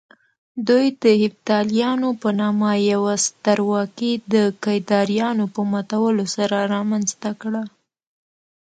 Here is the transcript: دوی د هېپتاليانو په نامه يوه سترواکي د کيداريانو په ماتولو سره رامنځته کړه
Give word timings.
دوی 0.67 0.85
د 1.03 1.05
هېپتاليانو 1.23 2.09
په 2.21 2.29
نامه 2.39 2.71
يوه 2.91 3.13
سترواکي 3.25 4.11
د 4.33 4.35
کيداريانو 4.63 5.45
په 5.53 5.61
ماتولو 5.71 6.25
سره 6.35 6.57
رامنځته 6.73 7.31
کړه 7.41 7.63